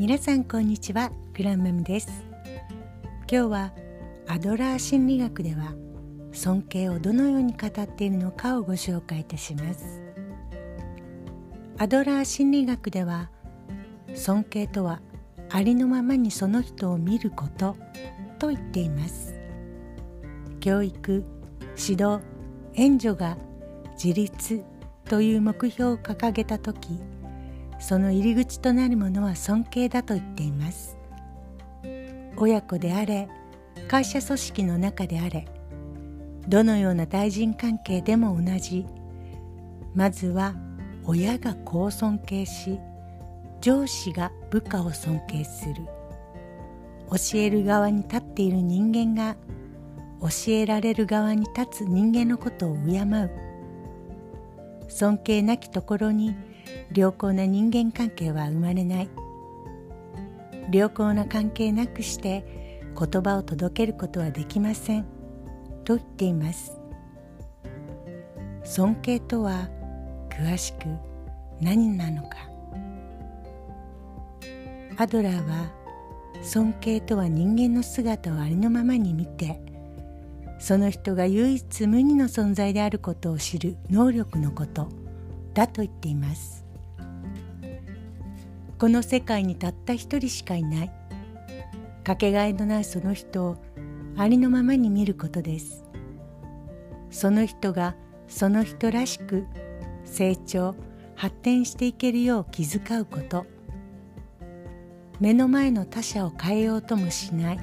[0.00, 1.12] 皆さんこんにちは。
[1.36, 2.08] グランマムです。
[3.30, 3.74] 今日は
[4.26, 5.74] アドラー心理学では
[6.32, 10.00] 尊敬をどのように語っているのかをご紹介いたします。
[11.76, 13.28] アドラー心理学では
[14.14, 15.02] 尊敬とは
[15.50, 17.76] ありのままにその人を見ること
[18.38, 19.38] と言っています。
[20.60, 21.26] 教育
[21.76, 22.20] 指導
[22.72, 23.36] 援助が
[24.02, 24.64] 自立
[25.04, 26.98] という目標を掲げた時
[27.80, 30.96] その入り口となるものは尊敬だと言っています。
[32.36, 33.28] 親子であれ
[33.88, 35.46] 会社組織の中であれ
[36.46, 38.86] どのような対人関係でも同じ。
[39.94, 40.54] まずは
[41.04, 42.78] 親が子を尊敬し
[43.60, 45.74] 上司が部下を尊敬する。
[47.10, 49.36] 教える側に立っている人間が
[50.20, 53.30] 教えられる側に立つ人間のことを敬う。
[54.88, 56.36] 尊敬なきところに
[56.92, 59.10] 良好な人間関係は生まれない。
[60.72, 65.04] 良好な関係なくして言葉を届けることはできません。
[65.84, 66.78] と言っています。
[68.64, 69.68] 尊敬とは
[70.28, 70.86] 詳しく
[71.60, 72.50] 何なのか。
[74.96, 75.72] アドラーは
[76.42, 79.60] 尊敬とは人間の姿をありのままに見て
[80.58, 84.88] その人が唯一無二の存在であることを知る能力のこと。
[85.54, 86.64] だと言っています。
[88.78, 90.92] この世界にたった一人しかいない。
[92.02, 93.56] かけがえのないその人を
[94.16, 95.84] ありのままに見ることです。
[97.10, 97.94] その人が
[98.26, 99.46] その人らしく
[100.04, 100.74] 成長
[101.14, 103.44] 発展していけるよう気遣うこと。
[105.20, 107.58] 目の前の他者を変えようともしない。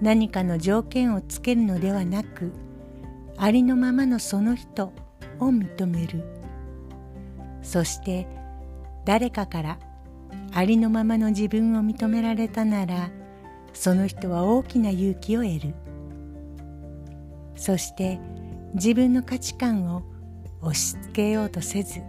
[0.00, 2.52] 何かの条件をつけるのではなく
[3.36, 4.92] ありのままのその人
[5.38, 6.24] を認める。
[7.62, 8.26] そして
[9.04, 9.78] 誰かから
[10.52, 13.10] ありのままの自分を認められたなら
[13.72, 15.74] その人は大きな勇気を得る。
[17.56, 18.18] そして
[18.74, 20.02] 自分の価値観を
[20.60, 22.02] 押し付けようとせず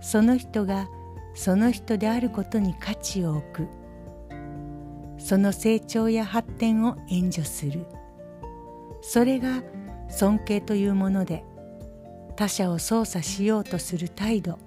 [0.00, 0.88] その人が
[1.34, 3.68] その人であることに価値を置く。
[5.18, 7.86] その成長や発展を援助する。
[9.02, 9.62] それが
[10.08, 11.44] 尊敬というもので
[12.36, 14.58] 他者を操作しようとする態度。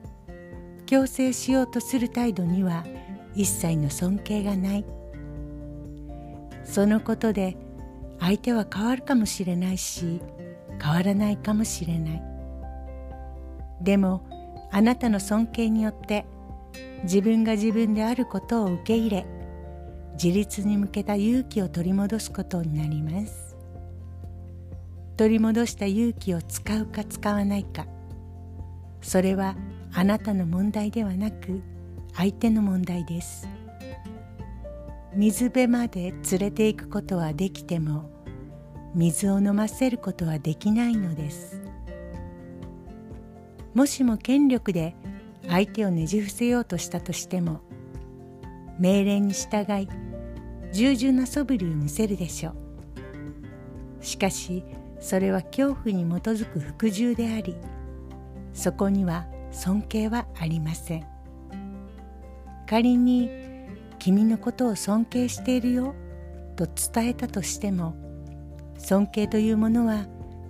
[0.86, 2.84] 強制しようとする態度には
[3.36, 4.86] 一切の尊敬がない。
[6.64, 7.58] そのことで
[8.20, 10.20] 相手は変わるかもしれないし
[10.82, 12.24] 変わらないかもしれない。
[13.82, 14.26] でも
[14.72, 16.26] あなたの尊敬によって
[17.04, 19.26] 自分が自分であることを受け入れ
[20.14, 23.49] 自立に向けた勇気を取り戻すことになります。
[25.20, 27.86] 取り戻した勇気を使うか使わないか。
[29.02, 29.58] それは
[29.92, 31.62] あなたの問題ではなく
[32.14, 33.50] 相手の問題です。
[35.14, 38.10] 水辺まで連れて行くことはできても
[38.96, 41.62] 水を飲ませることはできないのです。
[43.74, 44.96] もしも権力で
[45.50, 47.60] 相手をねじ伏せようとしたとしても
[48.80, 49.90] 命令に従い
[50.72, 52.56] 従順な素振りを見せるでしょう。
[54.00, 54.64] しかし
[55.00, 57.56] それは恐怖に基づく服従であり
[58.54, 61.06] そこには尊敬はありません。
[62.68, 63.30] 仮に
[63.98, 65.96] 君のことを尊敬しているよ
[66.56, 67.96] と伝えたとしても
[68.78, 70.06] 尊敬というものは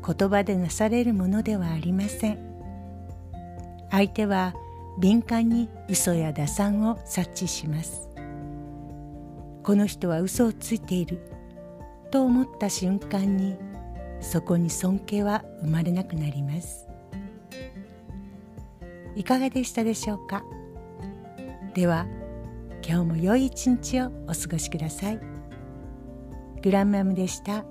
[0.05, 2.39] 言葉でなされるものではありません。
[3.89, 4.53] 相手は
[4.99, 8.09] 敏感に嘘や打算を察知します。
[9.63, 11.19] この人は嘘をついている
[12.11, 13.55] と思った瞬間に
[14.21, 16.87] そこに尊敬は生まれなくなります。
[19.15, 20.43] いかがでしたでしょうか？
[21.73, 22.05] では
[22.87, 25.19] 今日も良い一日をお過ごしください。
[26.61, 27.63] グランマムでした。